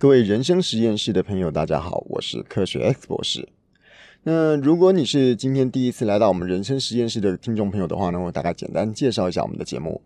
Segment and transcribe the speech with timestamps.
[0.00, 3.48] 各位人生实验室的朋友，大家好，我是科学 X 博士。
[4.22, 10.00] 那如果你是今天第一次来到我们人生实验室的听众朋友的话呢，我大概简单介绍一下我们的节目。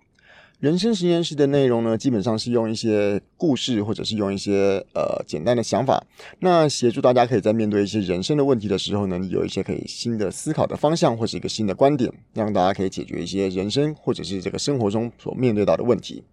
[0.60, 6.02] 人生实验室的内容呢，基本上是用一些故事，或者是用一些呃简单的想法，
[6.38, 16.24] 那协助大家可以在面对一些人生的问题的时候呢，有一些可以新的思考的方向，或者一个新的观点，让大家可以解决一些人生或者是这个生活中所面对到的问题。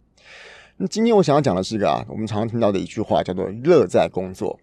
[0.81, 4.57] 那今天我想要讲的是一个啊，我们常常听到的一句话，叫做“乐在工作”。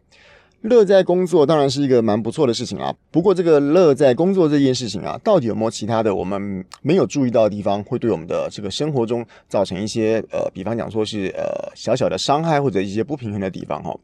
[0.62, 2.90] 乐在工作当然是一个蛮不错的事情啊。
[3.10, 13.94] 不过，这个乐在工作这件事情啊，到底有没有其他的我们没有注意到的地方，会对我们的这个生活中造成一些呃，比方讲说是呃小小的伤害或者一些不平衡的地方哈？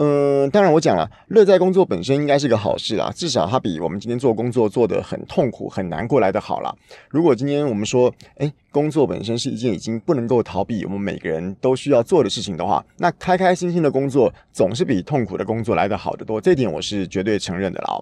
[0.00, 6.72] 嗯、当然我讲了，乐在工作本身应该是个好事啦，至少它比我们今天做工作做得很痛苦、很难过来的好啦。
[7.08, 18.00] 如果今天我们说，诶，工作本身是一件已经不能够逃避，我们每个人都需要做的事情的话，那开开心心的工作总是比痛苦的工作来得好得多，这点我是绝对承认的啦。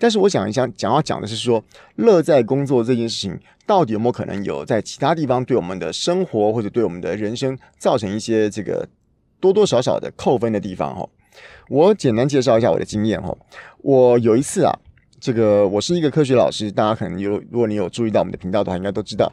[0.00, 1.62] 但是我想一下，想要讲的是说，
[1.94, 8.88] 乐在工作这件事情，到底有没有可能有在其他地方对我们的生活或者对我们的人生造成一些这个
[9.40, 10.94] 多多少少的扣分的地方？
[10.94, 11.08] 哈。
[11.68, 13.36] 我简单介绍一下我的经验哈，
[13.78, 14.72] 我有一次啊，
[15.20, 19.30] 这个我是一个科学老师，大家可能有，如果你有注意到我们的频道的话，应该都知道。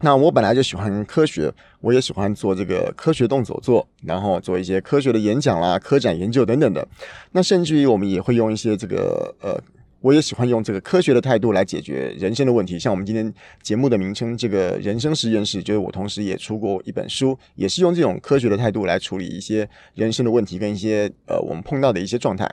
[0.00, 6.86] 那我本来就喜欢科学，我也喜欢做这个科学动手做，然后做一些科学的演讲啦、科展研究等等的。
[7.32, 9.60] 那甚至于我们也会用一些这个呃。
[10.00, 13.32] 我也喜欢用这个科学的态度来解决人生的问题，像我们今天
[13.62, 22.48] 节目的名称“这个人生实验室”，就是我同时也出过一本书，也是用这种科学的态度来处理一些人生的问题跟一些呃我们碰到的一些状态。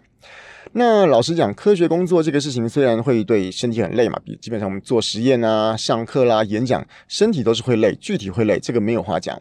[0.71, 9.39] 那老实讲，科学工作这个事情虽然会对身体很累嘛，比基本上我们做实验啊、上课啦、演讲，身体都是会累，具体会累，这个没有话讲。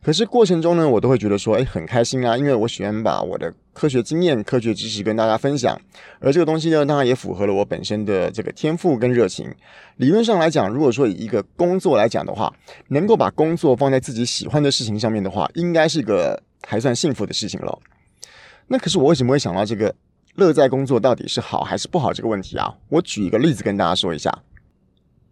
[0.00, 5.78] 可是过程中呢，我都会觉得说，哎，很开心啊，因为我喜欢把我的科学经验、科学知识跟大家分享，
[6.20, 9.52] 而这个东西呢，当然也符合了我本身的这个天赋跟热情。
[9.96, 12.50] 理论上来讲，如果说以一个工作来讲的话，
[12.88, 17.78] 能够把工作放在自己喜欢的事情上面的话，应该是个还算幸福的事情了。
[18.68, 19.94] 那可是我为什么会想到这个
[20.36, 22.72] 乐在工作到底是好还是不好这个问题啊？
[22.88, 24.32] 我举一个例子跟大家说一下。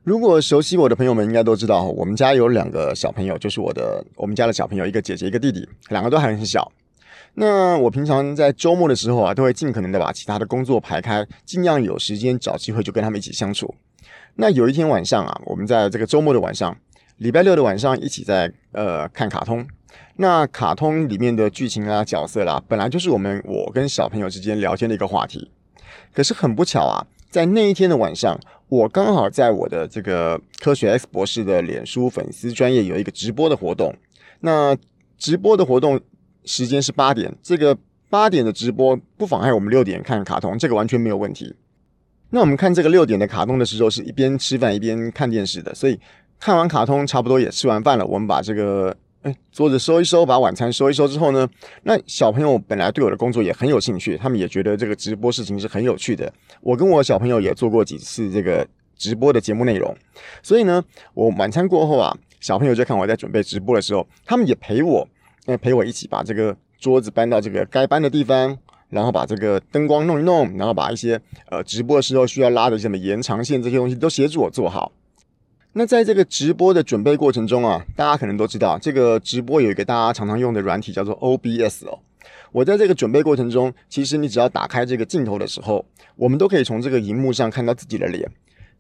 [0.06, 6.70] 如果熟悉我的朋友们应该都知道，我们家有两个小朋友，就是我的我们家的小朋友，一个姐姐，一个弟弟，两个都还很小。
[7.34, 13.74] 那我平常在周末的时候啊，都会尽可能的把其他的工作排开，尽量有时间找机会就跟他们一起相处。
[14.36, 16.76] 那有一天晚上啊，我们在这个周末的晚上，
[17.16, 19.66] 礼拜六的晚上一起在呃看卡通。
[20.18, 25.50] 那卡通里面的剧情啊、角色啦、本来就是我们我跟小朋友之间聊天的一个话题。
[26.14, 27.04] 可是很不巧啊。
[27.30, 28.38] 在那一天的晚上，
[28.68, 33.94] 我刚好在我的这个科学 X 博士的脸书粉丝专业有一个直播的活动。
[34.40, 34.76] 那
[35.18, 36.00] 直播的活动
[36.44, 37.76] 时间是八点，这个
[38.08, 41.54] 八点的直播不妨碍我们六点看卡通，这个完全没有问题。
[42.30, 45.98] 那我们看这个六点的卡通的时候，是一边吃饭一边看电视的，所以
[46.38, 48.96] 看完卡通差不多也吃完饭了，我们把这个。
[49.26, 51.48] 哎，桌子收一收，把晚餐收一收之后呢，
[51.82, 56.32] 那小朋友本来对我的工作也很有兴趣，他们也觉得这个直播事情是很有趣的。
[56.60, 58.64] 我跟我小朋友也做过几次这个
[58.96, 59.92] 直播的节目内容，
[60.44, 60.80] 所以呢，
[61.12, 65.08] 我晚餐过后啊，小朋友就看我在准备直播的时候，他们也陪我，
[65.46, 68.56] 哎，陪我一起把这个桌子搬到这个该搬的地方，
[68.90, 71.20] 然后把这个灯光弄一弄，然后把一些
[71.50, 74.92] 呃直播的时候需要拉的什么延长线这些东西都协助我做好。
[75.78, 81.98] 那在这个直播的准备过程中啊，大家可能都知道，这个直播有一个大家常常用的软体叫做 OBS 哦。
[82.50, 85.84] 我在这个准备过程中，其实你只要打开这个镜头的时候，
[86.14, 88.26] 我们都可以从这个荧幕上看到自己的脸。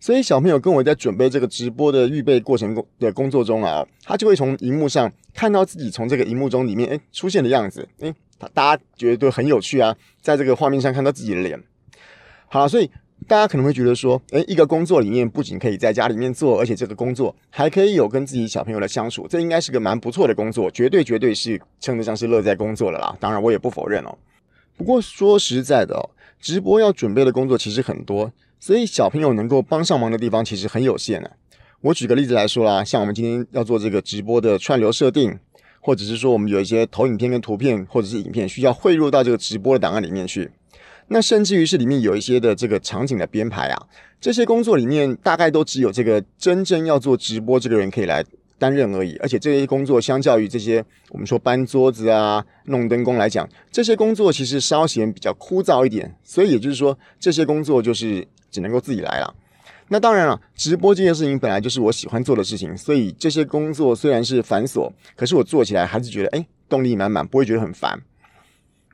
[0.00, 8.14] 所以小朋友跟我在准备这个直播的预备过程工的工作中啊，他就会从荧幕上看到自己从这个荧幕中里面诶出现的样子，诶，
[8.54, 11.62] 大家觉得都很有趣啊，在这个画面上看到自己的脸。
[12.48, 12.90] 好，所以。
[13.28, 23.16] 大家可能会觉得说，诶，一个工作里面不仅可以在家里面做，而且这个工作还可以有跟自己小朋友的相处，这应该是个蛮不错的工作，绝对绝对是称得上是乐在工作了啦。
[23.18, 24.16] 当然，我也不否认哦。
[24.76, 26.10] 不过说实在的哦，
[26.40, 28.30] 直播要准备的工作其实很多，
[28.60, 31.30] 所以小朋友能够帮上忙的地方其实很有限呢。
[31.80, 35.36] 我举个例子来说啦，像我们今天要做这个直播的串流设定，
[35.80, 40.50] 或者是说我们有一些投影片跟图片或者是影片需要汇入到这个直播的档案里面去。
[41.08, 43.86] 那甚至于是里面有一些的这个场景的编排啊，
[44.20, 48.24] 这些工作里面大概都只有这个真正要做直播这个人可以来
[48.58, 49.16] 担任而已。
[49.16, 56.12] 而且这些工作相较于这些我们说搬桌子啊、弄灯工来讲，这些工作其实稍显比较枯燥一点。
[56.24, 59.34] 所以也就是说，这些工作就是只能够自己来了。
[59.88, 68.02] 那当然了，直播这件事情本来就是我喜欢做的事情，所以这些工作虽然是繁琐，可是我做起来还是觉得哎，动力满满，不会觉得很烦。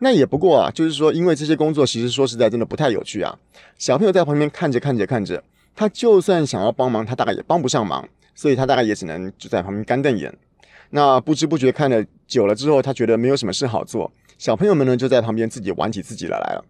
[0.05, 3.39] 那也不过啊，就是说，因为这些工作其实说实在真的不太有趣啊。
[3.79, 5.41] 小朋友在旁边看着看着看着，
[5.77, 10.37] 他就算想要帮忙，他大概也帮不上忙，所以他大概也只能就在旁边干瞪眼。
[10.91, 16.65] 那不知不觉看了久了之后，他觉得没有什么事好做，小朋友们呢就在旁边自己玩起自己的来了。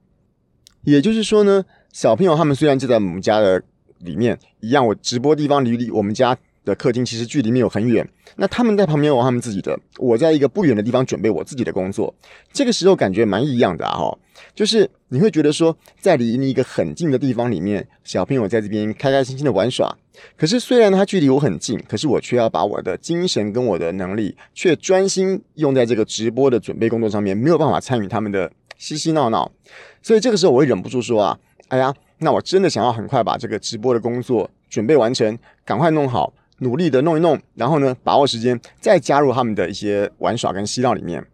[0.83, 3.63] 也就是说呢，小朋友他们虽然就在我们家的
[4.01, 12.15] 里面一样，我直播地方离离我们家的客厅其实距离没有很远，那他们在旁边玩他们自己的，我在一个不远的地方准备我自己的工作。
[12.53, 14.19] 这个时候感觉蛮异样的啊，哈，
[14.55, 19.97] 就是你会觉得说，在离你一个很近的地方里面，小朋友在这边开开心心的玩耍。
[20.37, 29.51] 可是虽然他距离我很近，可是我却要把我的精神跟我的能力，却专心用在这个直播的准备工作上面，没有办法参与他们的嬉嬉闹闹。
[30.03, 31.39] 所以这个时候我会忍不住说啊，
[31.69, 36.33] 哎呀，那我真的想要很快把这个直播的工作准备完成，赶快弄好。
[36.63, 41.25] 努力的弄一弄，然后呢，把握时间，再加入他们的一些玩耍跟嬉闹里面。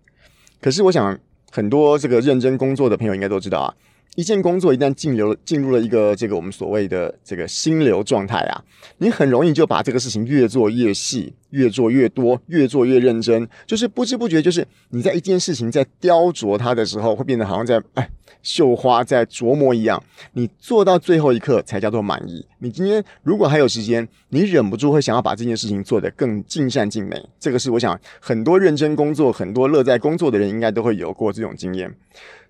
[0.60, 1.16] 可是，我想
[1.50, 3.74] 很多这个认真工作的朋友应该都知道啊。
[4.16, 8.64] 一件工作一旦进流进入了一个这个我们所谓的这个心流状态啊，
[8.96, 18.08] 你很容易就把这个事情越做越细，越做越多，越做越认真，就是不知不觉，就是你在一件事情在雕琢它的时候，会变得好像在哎
[18.42, 20.02] 绣花在琢磨一样。
[20.32, 22.44] 你做到最后一刻才叫做满意。
[22.58, 27.20] 你今天如果还有时间，你忍不住会想要把这件事情做得更尽善尽美。
[27.40, 31.92] 这个是我想很多认真工作、很多乐在工作的人应该都会有过这种经验。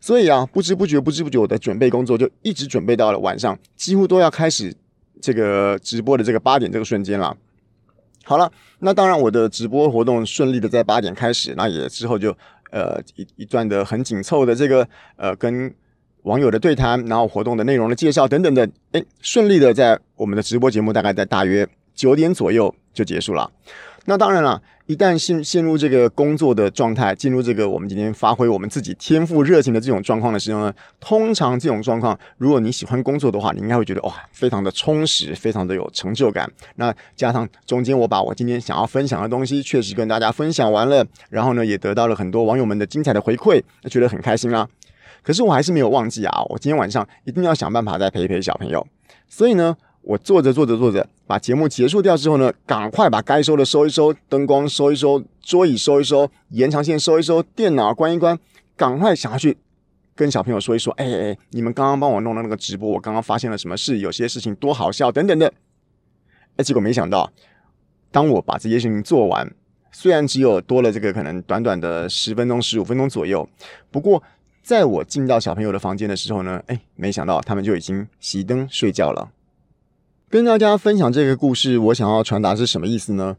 [0.01, 4.73] 所以啊，不知不觉，不知不觉，我的准备工作就一直准备到了晚上，几乎都要开始
[5.21, 7.37] 这个直播的这个八点这个瞬间了。
[8.29, 12.31] 好了，那当然我的直播活动顺利的在八点开始，那也之后就
[12.71, 14.87] 呃一一段的很紧凑的这个
[15.17, 15.75] 呃跟
[16.25, 23.51] 网友的对谈，然后活动的内容的介绍等等的，哎，顺利的在我们的直播节目大概在大约九点左右就结束了。
[24.09, 36.51] 那当然了，一旦陷陷入这个工作的状态，进入这个我们今天发挥我们自己天赋热情的这种状况的时候呢，通常这种状况，如果你喜欢工作的话，你应该会觉得哇，非常的充实，非常的有成就感。
[36.77, 44.67] 那加上中间我把我今天想要分享的东西，确实跟大家分享完了，然后呢，也得到了很多网友们的精彩的回馈，那觉得很开心啦。
[45.23, 48.87] 可是我还是没有忘记啊，我今天晚上一定要想办法再陪一陪小朋友。
[49.29, 49.77] 所以呢。
[50.03, 58.39] 我做着做着做着，把节目结束掉之后呢，赶快把该收的收一收，灯光收一收，桌椅收一收，延长线收一收，电脑关一关，
[58.75, 59.59] 赶快想要去
[60.15, 65.53] 跟小朋友说一说，哎哎，你们刚刚帮我弄的那个直播，我刚刚发现了什么事，有些事情多好笑等等的。
[66.57, 67.31] 哎，结果没想到，
[68.11, 69.55] 当我把这些事情做完，
[69.93, 73.47] 虽然只有多了这个可能短短的十分钟、十五分钟左右，
[73.91, 74.23] 不过
[74.63, 79.31] 在我进到小朋友的房间的时候呢，哎，没想到他们就已经熄灯睡觉了。
[80.31, 83.35] 跟大家分享这个故事，我想要传达是什么意思呢？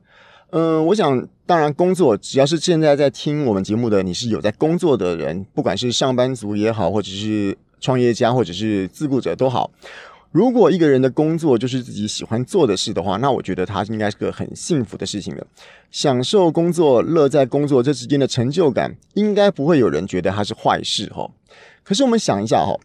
[0.50, 9.70] 嗯、我想，当然，工作只要是现在在听我们节目的，你是有在工作的人，不管是上班族也好，或者是创业家，或者是自雇者都好。
[10.32, 15.46] 如果一个人的工作就是自己喜欢做的事的话，那我觉得他应该是个很幸福的事情的。
[15.92, 21.30] 享受工作，乐在工作，这之间的成就感，应该不会有人觉得它是坏事哈。
[21.84, 22.76] 可是我们想一下哈，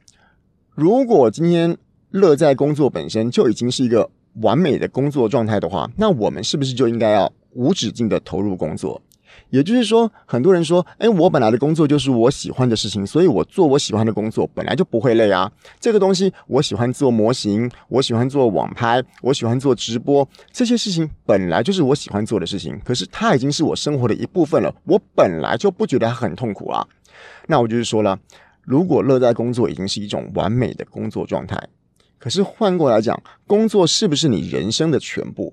[0.74, 1.78] 如果今天。
[2.14, 9.02] 乐在工作本身就已经是一个完美的工作状态的话，那我们是不是就应该要无止境的投入工作？
[9.50, 15.50] 也就是说，很多人说：“诶，我本来的工作就是我喜欢的事情，所以我做我喜欢的工作本来就不会累啊。
[15.80, 22.80] 这个东西我喜欢做模型，我喜欢做网拍，我喜欢做直播，这些事情本来就是我喜欢做的事情。
[22.84, 26.86] 可是它已经是我生活的一部分了，我本来就不觉得它很痛苦啊。
[27.48, 28.16] 那我就是说了，
[28.62, 31.60] 如果乐在工作已经是一种完美的工作状态。
[32.24, 35.52] 可是换过来讲，工作是不是你人生的全部？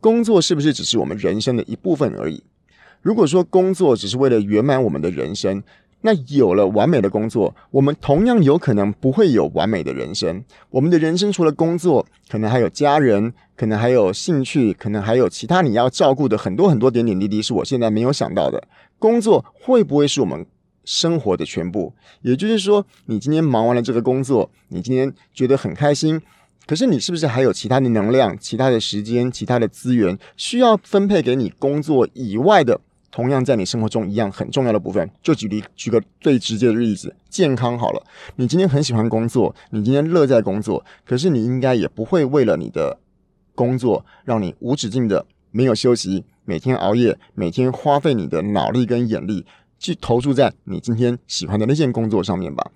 [0.00, 2.42] 工作是不是只是我们人生的一部分而已？
[3.00, 5.62] 如果说工作只是为了圆满我们的人生，
[6.00, 10.42] 那有了完美的工作，我们同样有可能不会有完美的人生。
[10.70, 18.60] 我们的人生除了工作，可能还有家人，可能还有兴趣，可能还有其他你要照顾的很多很多点点滴滴，是我现在没有想到的。
[18.98, 20.44] 工作会不会是我们
[20.90, 26.20] 生活的全部，也就是说，你今天忙完了这个工作，你今天觉得很开心，
[26.66, 32.80] 可是你是不是还有其他的能量、其他的时间、其他的资源需要分配给你工作以外的，
[33.12, 35.08] 同样在你生活中一样很重要的部分？
[35.22, 38.02] 就举例，举个最直接的例子，健康好了，
[38.34, 42.98] 你今天很喜欢工作，你今天乐在工作，可是你应该也不会为了你的
[43.54, 49.46] 工作让你无止境的没有休息，每天熬夜，每天花费你的脑力跟眼力。
[49.80, 52.70] 去投注在你今天喜欢的那件工作上面吧。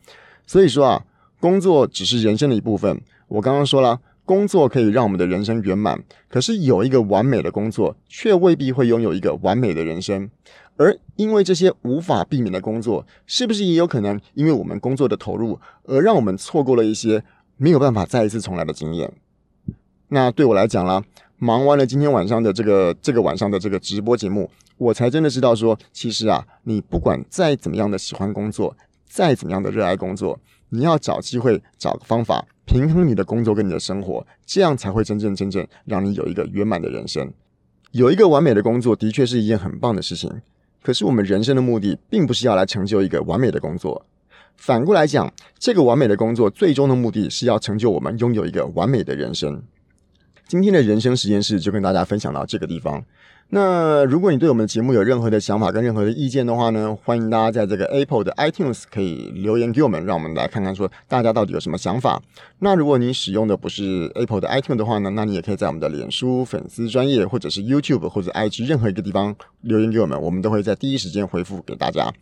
[0.44, 1.04] 所以说啊，
[1.38, 3.00] 工作只是人生的一部分。
[3.28, 10.28] 我刚刚说了，工作可以让我们的人生圆满，可是有一个完美的工作，却未必会拥有一个完美的人生。
[10.76, 17.22] 而因为这些无法避免的工作，是不是也有可能因为我们工作的投入，而让我们错过了一些
[17.56, 19.12] 没有办法再一次重来的经验？
[20.08, 21.02] 那对我来讲啦，
[21.38, 28.76] 忙完了今天晚上的这个这个晚上的这个直播节目，我才真的知道说，其实啊，你不管再怎么样的喜欢工作，
[29.06, 30.38] 再怎么样的热爱工作，
[30.70, 37.32] 你要找机会，找个方法平衡你的工作跟你的生活，这样才会真正真正让你有一个圆满的人生。
[37.92, 40.42] 有一个完美的工作，的确是一件很棒的事情。
[40.82, 44.04] 可是我们人生的目的，并不是要来成就一个完美的工作。
[44.56, 49.62] 反过来讲，这个完美的工作，最终的目的是要成就我们拥有一个完美的人生。
[50.46, 53.04] 今天的人生实验室就跟大家分享到这个地方。
[53.50, 62.20] 那如果你对我们的节目有任何的想法跟任何的意见的话呢，欢迎大家在这个 Apple 的 iTunes 可以留言给我们，让我们来看看说大家到底有什么想法。
[62.58, 72.12] 那如果你使用的不是 Apple 的 iTunes 的话呢，那你也可以在我们的脸书粉丝专页或者是 YouTube 或者 IG 任何一个地方留言给我们，我们都会在第一时间回复给大家。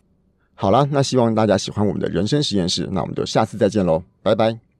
[0.55, 4.72] 好了，那希望大家喜欢我们的人生实验室，那我们就下次再见喽，拜拜。